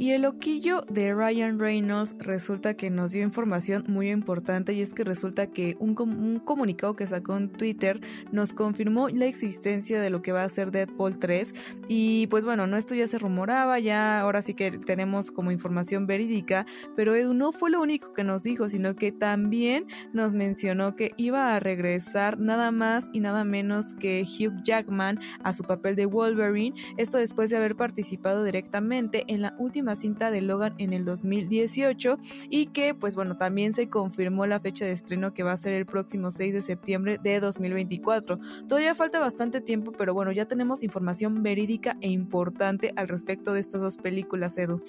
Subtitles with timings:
[0.00, 4.94] Y el loquillo de Ryan Reynolds resulta que nos dio información muy importante y es
[4.94, 8.00] que resulta que un, com- un comunicado que sacó en Twitter
[8.32, 11.54] nos confirmó la existencia de lo que va a ser Deadpool 3
[11.86, 16.06] y pues bueno, no esto ya se rumoraba, ya ahora sí que tenemos como información
[16.06, 16.64] verídica,
[16.96, 21.12] pero Edu no fue lo único que nos dijo, sino que también nos mencionó que
[21.18, 26.06] iba a regresar nada más y nada menos que Hugh Jackman a su papel de
[26.06, 31.04] Wolverine, esto después de haber participado directamente en la última cinta de Logan en el
[31.04, 35.56] 2018 y que pues bueno también se confirmó la fecha de estreno que va a
[35.56, 38.38] ser el próximo 6 de septiembre de 2024.
[38.68, 43.60] Todavía falta bastante tiempo pero bueno ya tenemos información verídica e importante al respecto de
[43.60, 44.82] estas dos películas Edu.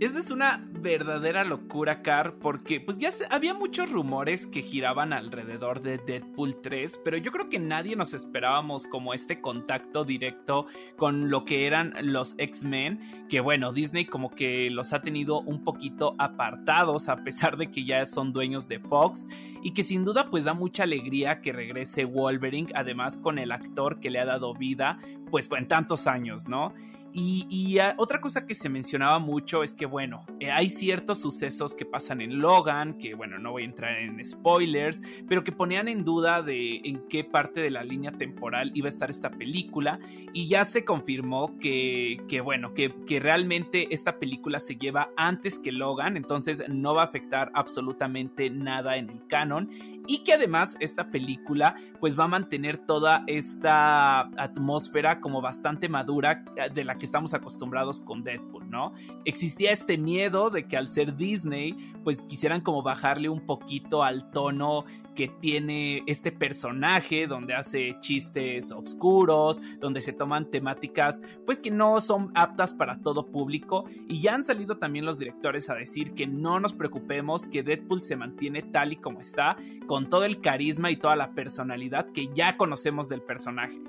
[0.00, 5.80] Esta es una verdadera locura, Car, porque pues ya había muchos rumores que giraban alrededor
[5.80, 10.66] de Deadpool 3, pero yo creo que nadie nos esperábamos como este contacto directo
[10.96, 15.64] con lo que eran los X-Men, que bueno, Disney como que los ha tenido un
[15.64, 19.26] poquito apartados a pesar de que ya son dueños de Fox
[19.62, 24.00] y que sin duda pues da mucha alegría que regrese Wolverine, además con el actor
[24.00, 24.98] que le ha dado vida
[25.30, 26.72] pues en tantos años, ¿no?
[27.14, 31.74] Y, ah, otra cosa que se mencionaba mucho es que, bueno, eh, hay ciertos sucesos
[31.74, 35.88] que pasan en Logan, que, bueno, no voy a entrar en spoilers, pero que ponían
[35.88, 40.00] en duda de en qué parte de la línea temporal iba a estar esta película.
[40.32, 45.58] Y ya se confirmó que, que bueno, que, que realmente esta película se lleva antes
[45.58, 49.68] que Logan, entonces no va a afectar absolutamente nada en el canon.
[50.06, 56.44] Y que además esta película, pues va a mantener toda esta atmósfera como bastante madura
[56.56, 58.92] eh, de la que estamos acostumbrados con Deadpool, ¿no?
[59.24, 61.72] Existía este miedo de que al ser Disney,
[62.04, 68.70] pues quisieran como bajarle un poquito al tono que tiene este personaje, donde hace chistes
[68.72, 73.84] oscuros, donde se toman temáticas, pues que no son aptas para todo público.
[74.08, 78.02] Y ya han salido también los directores a decir que no nos preocupemos, que Deadpool
[78.02, 79.56] se mantiene tal y como está,
[79.86, 83.80] con todo el carisma y toda la personalidad que ya conocemos del personaje.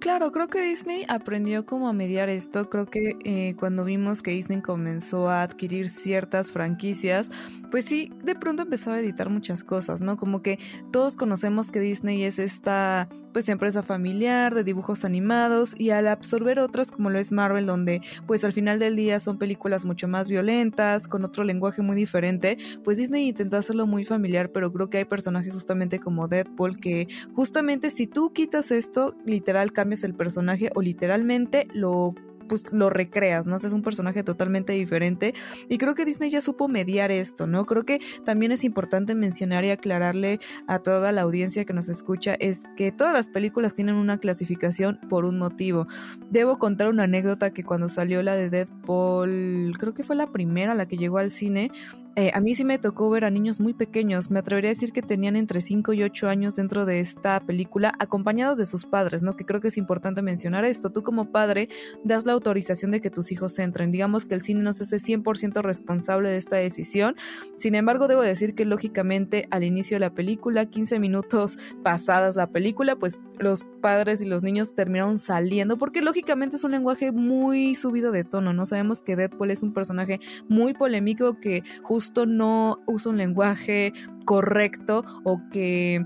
[0.00, 2.70] Claro, creo que Disney aprendió cómo a mediar esto.
[2.70, 7.30] Creo que eh, cuando vimos que Disney comenzó a adquirir ciertas franquicias,
[7.70, 10.16] pues sí, de pronto empezaba a editar muchas cosas, ¿no?
[10.16, 10.58] Como que
[10.90, 16.58] todos conocemos que Disney es esta pues empresa familiar de dibujos animados y al absorber
[16.58, 20.28] otras como lo es Marvel donde pues al final del día son películas mucho más
[20.28, 24.98] violentas con otro lenguaje muy diferente pues Disney intentó hacerlo muy familiar pero creo que
[24.98, 30.70] hay personajes justamente como Deadpool que justamente si tú quitas esto literal cambias el personaje
[30.74, 32.14] o literalmente lo
[32.50, 33.54] pues lo recreas, ¿no?
[33.54, 35.34] Es un personaje totalmente diferente
[35.68, 37.64] y creo que Disney ya supo mediar esto, ¿no?
[37.64, 42.34] Creo que también es importante mencionar y aclararle a toda la audiencia que nos escucha
[42.40, 45.86] es que todas las películas tienen una clasificación por un motivo.
[46.28, 50.74] Debo contar una anécdota que cuando salió la de Deadpool, creo que fue la primera
[50.74, 51.70] la que llegó al cine,
[52.16, 54.92] eh, a mí sí me tocó ver a niños muy pequeños, me atrevería a decir
[54.92, 59.22] que tenían entre 5 y 8 años dentro de esta película, acompañados de sus padres,
[59.22, 59.36] ¿no?
[59.36, 60.90] Que creo que es importante mencionar esto.
[60.90, 61.68] Tú como padre
[62.04, 63.92] das la autorización de que tus hijos entren.
[63.92, 67.16] Digamos que el cine no se hace 100% responsable de esta decisión.
[67.56, 72.48] Sin embargo, debo decir que lógicamente al inicio de la película, 15 minutos pasadas la
[72.48, 77.74] película, pues los padres y los niños terminaron saliendo porque lógicamente es un lenguaje muy
[77.74, 78.66] subido de tono, ¿no?
[78.66, 81.62] Sabemos que Deadpool es un personaje muy polémico que
[82.00, 83.92] justo no usa un lenguaje
[84.24, 86.02] correcto o que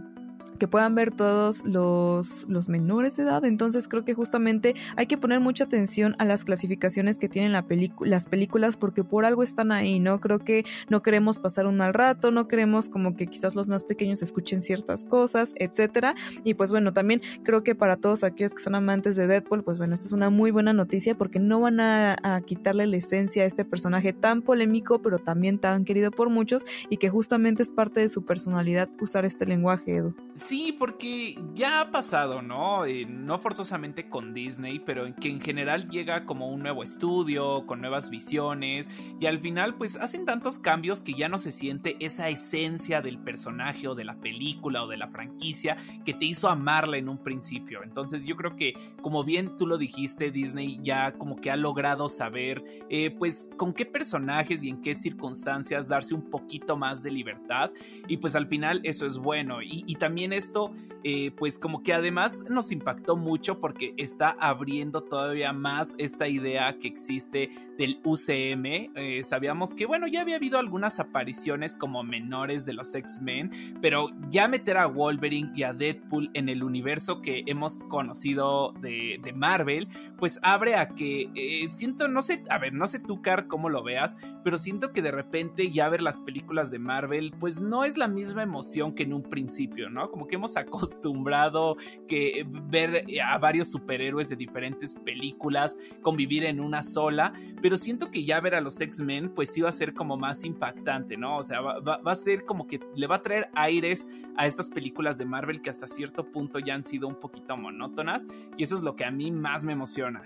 [0.58, 3.44] que puedan ver todos los, los menores de edad.
[3.44, 7.64] Entonces creo que justamente hay que poner mucha atención a las clasificaciones que tienen la
[8.00, 10.20] las películas porque por algo están ahí, ¿no?
[10.20, 13.84] Creo que no queremos pasar un mal rato, no queremos como que quizás los más
[13.84, 16.14] pequeños escuchen ciertas cosas, etcétera.
[16.44, 19.78] Y pues bueno, también creo que para todos aquellos que son amantes de Deadpool, pues
[19.78, 23.42] bueno, esta es una muy buena noticia porque no van a, a quitarle la esencia
[23.42, 27.70] a este personaje tan polémico, pero también tan querido por muchos y que justamente es
[27.70, 30.14] parte de su personalidad usar este lenguaje, Edu.
[30.46, 32.84] Sí, porque ya ha pasado, ¿no?
[32.84, 37.80] Eh, no forzosamente con Disney, pero que en general llega como un nuevo estudio, con
[37.80, 38.86] nuevas visiones,
[39.18, 43.18] y al final pues hacen tantos cambios que ya no se siente esa esencia del
[43.18, 47.22] personaje o de la película o de la franquicia que te hizo amarla en un
[47.22, 47.82] principio.
[47.82, 52.10] Entonces yo creo que, como bien tú lo dijiste, Disney ya como que ha logrado
[52.10, 57.12] saber eh, pues con qué personajes y en qué circunstancias darse un poquito más de
[57.12, 57.70] libertad,
[58.08, 59.62] y pues al final eso es bueno.
[59.62, 60.72] y, y también esto,
[61.02, 66.78] eh, pues como que además nos impactó mucho porque está abriendo todavía más esta idea
[66.78, 68.90] que existe del UCM.
[68.94, 74.08] Eh, sabíamos que, bueno, ya había habido algunas apariciones como menores de los X-Men, pero
[74.30, 79.88] ya meter a Wolverine y a Deadpool en el universo que hemos conocido de, Marvel,
[80.16, 83.68] pues abre a que eh, siento, no sé, a ver, no sé tú, Car, cómo
[83.68, 84.14] lo veas,
[84.44, 88.06] pero siento que de repente ya ver las películas de Marvel, pues no es la
[88.06, 90.10] misma emoción que en un principio, ¿no?
[90.10, 91.76] Como que hemos acostumbrado
[92.06, 98.24] que ver a varios superhéroes de diferentes películas convivir en una sola, pero siento que
[98.24, 101.38] ya ver a los X-Men pues sí va a ser como más impactante, ¿no?
[101.38, 104.06] O sea, va, a ser como que le va a traer aires
[104.36, 108.26] a estas películas de Marvel que hasta cierto punto ya han sido un poquito monótonas
[108.56, 110.22] y eso es lo que a mí más me emociona.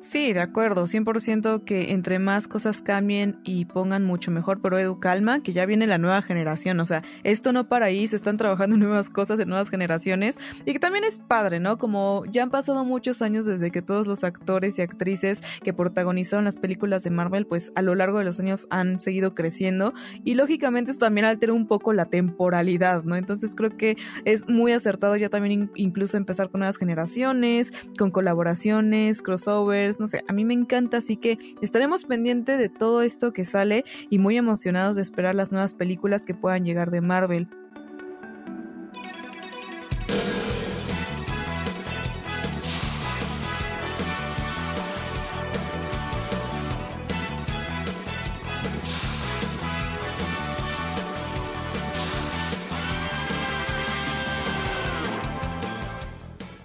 [0.00, 5.00] Sí, de acuerdo, 100% que entre más cosas cambien y pongan mucho mejor, pero Edu,
[5.00, 8.36] calma, que ya viene la nueva generación, o sea, esto no para ahí, se están
[8.36, 11.78] trabajando nuevas cosas en nuevas generaciones y que también es padre, ¿no?
[11.78, 16.44] Como ya han pasado muchos años desde que todos los actores y actrices que protagonizaron
[16.44, 19.92] las películas de Marvel, pues a lo largo de los años han seguido creciendo
[20.24, 23.16] y lógicamente esto también altera un poco la temporalidad, ¿no?
[23.16, 29.22] Entonces creo que es muy acertado ya también incluso empezar con nuevas generaciones, con colaboraciones,
[29.22, 29.61] crossover,
[29.98, 33.84] no sé, a mí me encanta, así que estaremos pendientes de todo esto que sale
[34.10, 37.48] y muy emocionados de esperar las nuevas películas que puedan llegar de Marvel.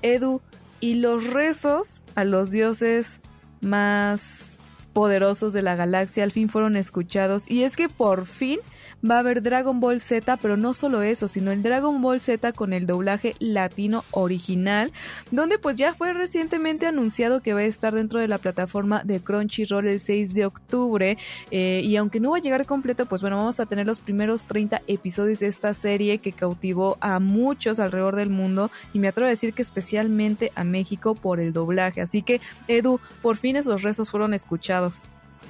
[0.01, 0.41] Edu,
[0.79, 3.21] y los rezos a los dioses
[3.61, 4.57] más
[4.91, 7.43] poderosos de la galaxia al fin fueron escuchados.
[7.47, 8.59] Y es que por fin
[9.07, 12.51] va a haber Dragon Ball Z, pero no solo eso, sino el Dragon Ball Z
[12.53, 14.91] con el doblaje latino original,
[15.31, 19.19] donde pues ya fue recientemente anunciado que va a estar dentro de la plataforma de
[19.19, 21.17] Crunchyroll el 6 de octubre
[21.51, 24.43] eh, y aunque no va a llegar completo, pues bueno, vamos a tener los primeros
[24.43, 29.27] 30 episodios de esta serie que cautivó a muchos alrededor del mundo y me atrevo
[29.27, 33.81] a decir que especialmente a México por el doblaje, así que Edu, por fin esos
[33.81, 35.03] rezos fueron escuchados.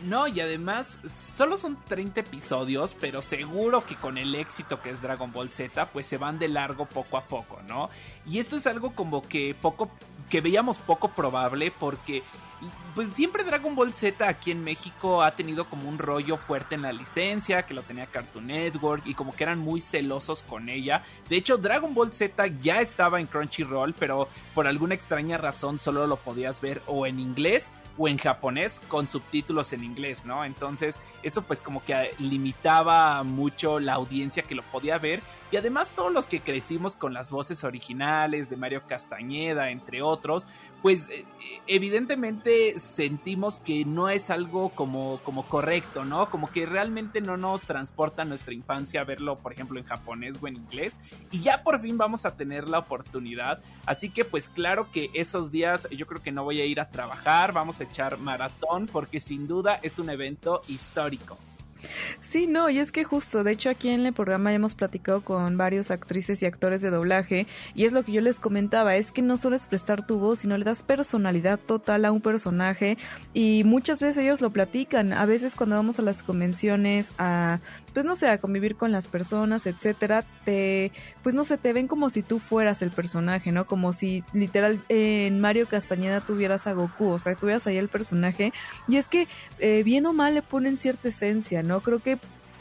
[0.03, 5.01] No, y además solo son 30 episodios, pero seguro que con el éxito que es
[5.01, 7.89] Dragon Ball Z, pues se van de largo poco a poco, ¿no?
[8.25, 9.89] Y esto es algo como que poco
[10.29, 12.21] que veíamos poco probable porque
[12.95, 16.81] pues siempre Dragon Ball Z aquí en México ha tenido como un rollo fuerte en
[16.81, 21.03] la licencia, que lo tenía Cartoon Network y como que eran muy celosos con ella.
[21.29, 26.07] De hecho, Dragon Ball Z ya estaba en Crunchyroll, pero por alguna extraña razón solo
[26.07, 30.45] lo podías ver o en inglés o en japonés con subtítulos en inglés, ¿no?
[30.45, 35.21] Entonces eso pues como que limitaba mucho la audiencia que lo podía ver
[35.51, 40.45] y además todos los que crecimos con las voces originales de Mario Castañeda, entre otros,
[40.81, 41.25] pues eh,
[41.67, 46.29] evidentemente sentimos que no es algo como, como correcto, ¿no?
[46.29, 50.57] Como que realmente no nos transporta nuestra infancia verlo, por ejemplo, en japonés o en
[50.57, 50.95] inglés.
[51.31, 53.61] Y ya por fin vamos a tener la oportunidad.
[53.85, 56.89] Así que pues claro que esos días yo creo que no voy a ir a
[56.89, 57.83] trabajar, vamos a
[58.19, 61.37] maratón porque sin duda es un evento histórico.
[62.19, 65.57] Sí, no, y es que justo, de hecho aquí en el programa hemos platicado con
[65.57, 69.21] varios actrices y actores de doblaje y es lo que yo les comentaba, es que
[69.21, 72.97] no solo es prestar tu voz, sino le das personalidad total a un personaje
[73.33, 77.59] y muchas veces ellos lo platican, a veces cuando vamos a las convenciones a,
[77.93, 80.91] pues no sé, a convivir con las personas, etcétera, te,
[81.23, 83.65] pues no sé, te ven como si tú fueras el personaje, ¿no?
[83.65, 88.53] Como si literal en Mario Castañeda tuvieras a Goku, o sea, tuvieras ahí el personaje
[88.87, 89.27] y es que
[89.59, 91.76] eh, bien o mal le ponen cierta esencia, ¿no?
[91.81, 92.17] Creo que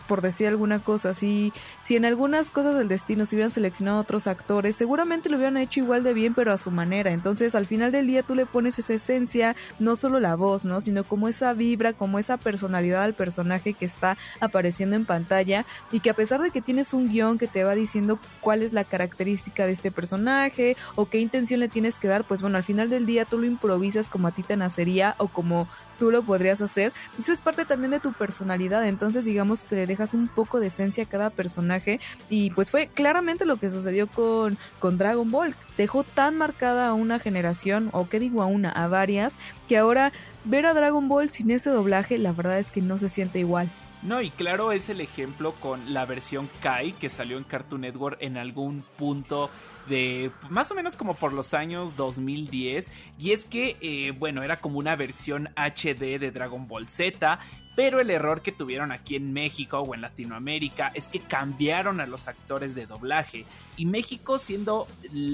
[0.07, 4.27] por decir alguna cosa, si, si en algunas cosas del destino se hubieran seleccionado otros
[4.27, 7.13] actores, seguramente lo hubieran hecho igual de bien, pero a su manera.
[7.13, 10.81] Entonces, al final del día tú le pones esa esencia, no solo la voz, ¿no?
[10.81, 16.01] Sino como esa vibra, como esa personalidad al personaje que está apareciendo en pantalla y
[16.01, 18.85] que a pesar de que tienes un guion que te va diciendo cuál es la
[18.85, 22.91] característica de este personaje o qué intención le tienes que dar, pues bueno, al final
[22.91, 26.61] del día tú lo improvisas como a ti te nacería o como tú lo podrías
[26.61, 26.93] hacer.
[27.19, 31.05] Eso es parte también de tu personalidad, entonces digamos que dejas un poco de esencia
[31.05, 35.57] a cada personaje y pues fue claramente lo que sucedió con, con Dragon Ball.
[35.79, 39.37] Dejó tan marcada a una generación, o qué digo a una, a varias,
[39.69, 40.13] que ahora
[40.45, 43.71] ver a Dragon Ball sin ese doblaje, la verdad es que no se siente igual.
[44.03, 48.19] No, y claro es el ejemplo con la versión Kai que salió en Cartoon Network
[48.21, 49.51] en algún punto
[49.89, 52.89] de más o menos como por los años 2010
[53.19, 57.41] y es que eh, bueno era como una versión HD de Dragon Ball Z
[57.77, 62.07] pero el error que tuvieron aquí en México o en Latinoamérica es que cambiaron a
[62.07, 63.45] los actores de doblaje.
[63.77, 64.87] Y México siendo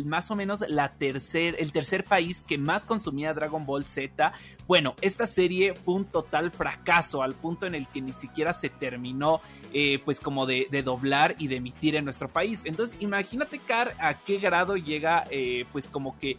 [0.05, 4.33] más o menos la tercer, el tercer país que más consumía Dragon Ball Z,
[4.67, 8.69] bueno, esta serie fue un total fracaso al punto en el que ni siquiera se
[8.69, 9.41] terminó
[9.73, 12.63] eh, pues como de, doblar y de emitir en nuestro país.
[12.65, 16.37] Entonces imagínate, Car, a qué grado llega eh, pues como que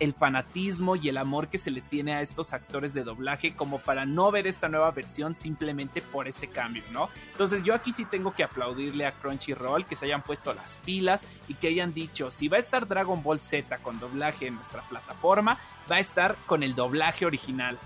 [0.00, 3.78] el fanatismo y el amor que se le tiene a estos actores de doblaje como
[3.78, 7.08] para no ver esta nueva versión simplemente por ese cambio, ¿no?
[7.32, 11.20] Entonces yo aquí sí tengo que aplaudirle a Crunchyroll que se hayan puesto las pilas
[11.48, 14.82] y que hayan dicho, si va a estar Dragon Ball Z con doblaje en nuestra
[14.82, 15.58] plataforma,
[15.90, 17.78] va a estar con el doblaje original.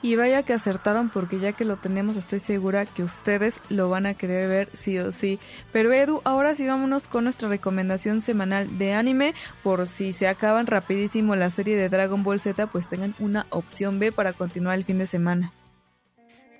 [0.00, 4.06] Y vaya que acertaron porque ya que lo tenemos estoy segura que ustedes lo van
[4.06, 5.40] a querer ver sí o sí.
[5.72, 9.34] Pero Edu, ahora sí vámonos con nuestra recomendación semanal de anime.
[9.64, 13.98] Por si se acaban rapidísimo la serie de Dragon Ball Z, pues tengan una opción
[13.98, 15.52] B para continuar el fin de semana.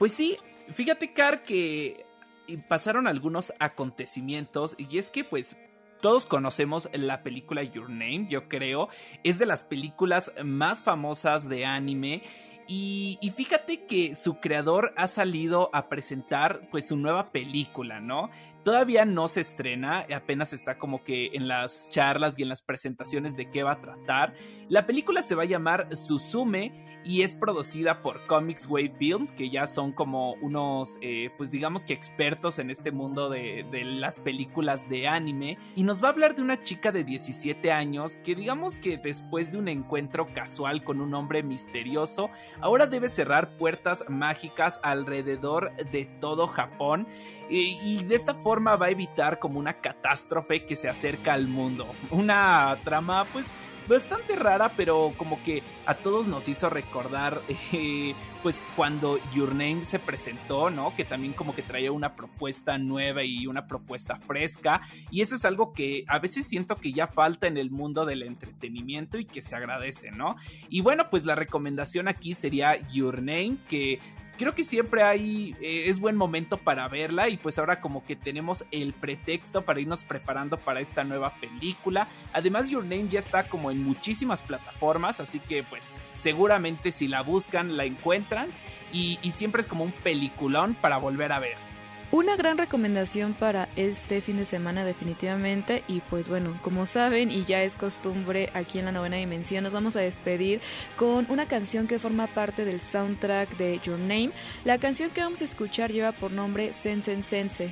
[0.00, 0.36] Pues sí,
[0.74, 2.07] fíjate Car que
[2.56, 5.56] pasaron algunos acontecimientos y es que pues
[6.00, 8.88] todos conocemos la película Your Name, yo creo.
[9.24, 12.22] Es de las películas más famosas de anime
[12.70, 18.30] y, fíjate que su creador ha salido a presentar pues su nueva película, ¿no?
[18.68, 23.34] Todavía no se estrena, apenas está como que en las charlas y en las presentaciones
[23.34, 24.34] de qué va a tratar.
[24.68, 29.48] La película se va a llamar Suzume y es producida por Comics Wave Films, que
[29.48, 34.20] ya son como unos, eh, pues digamos que expertos en este mundo de, de, las
[34.20, 35.56] películas de anime.
[35.74, 39.50] Y nos va a hablar de una chica de 17 años que digamos que después
[39.50, 42.28] de un encuentro casual con un hombre misterioso,
[42.60, 47.06] ahora debe cerrar puertas mágicas alrededor de todo Japón
[47.50, 51.86] y, de esta forma va a evitar como una catástrofe que se acerca al mundo.
[52.10, 53.46] Una trama pues
[53.88, 57.40] bastante rara, pero como que a todos nos hizo recordar,
[57.72, 60.94] eh, pues cuando Your Name se presentó, ¿no?
[60.94, 64.82] Que también como que traía una propuesta nueva y una propuesta fresca.
[65.10, 68.22] Y eso es algo que a veces siento que ya falta en el mundo del
[68.22, 70.36] entretenimiento y que se agradece, ¿no?
[70.68, 73.98] Y bueno, pues la recomendación aquí sería Your Name, que
[74.38, 78.16] creo que siempre hay, eh, es buen momento para verla y pues ahora como que
[78.16, 82.08] tenemos el pretexto para irnos preparando para esta nueva película.
[82.32, 87.22] Además Your Name ya está como en muchísimas plataformas, así que pues seguramente si la
[87.22, 88.48] buscan la encuentran
[88.92, 91.68] y, y siempre es como un peliculón para volver a ver.
[92.10, 97.44] Una gran recomendación para este fin de semana definitivamente y pues bueno, como saben y
[97.44, 100.62] ya es costumbre aquí en la novena dimensión, nos vamos a despedir
[100.96, 104.30] con una canción que forma parte del soundtrack de Your Name.
[104.64, 107.70] La canción que vamos a escuchar lleva por nombre Sensen Sense.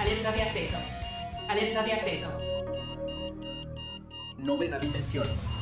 [0.00, 0.76] Alerta de acceso.
[1.48, 2.38] Alerta de acceso.
[4.38, 5.61] Novena dimensión.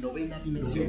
[0.00, 0.88] Novena dimensión.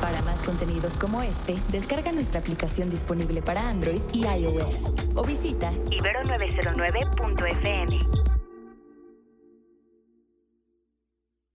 [0.00, 4.76] Para más contenidos como este, descarga nuestra aplicación disponible para Android y iOS
[5.14, 7.98] o visita ibero909.fm.